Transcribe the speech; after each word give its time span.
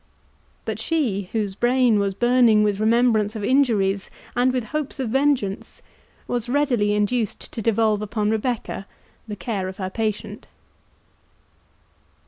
But 0.65 0.79
she, 0.79 1.29
whose 1.31 1.53
brain 1.53 1.99
was 1.99 2.15
burning 2.15 2.63
with 2.63 2.79
remembrance 2.79 3.35
of 3.35 3.43
injuries 3.43 4.09
and 4.35 4.51
with 4.51 4.63
hopes 4.73 4.99
of 4.99 5.09
vengeance, 5.11 5.83
was 6.27 6.49
readily 6.49 6.93
induced 6.95 7.51
to 7.53 7.61
devolve 7.61 8.01
upon 8.01 8.31
Rebecca 8.31 8.87
the 9.27 9.35
care 9.35 9.67
of 9.67 9.77
her 9.77 9.91
patient. 9.91 10.47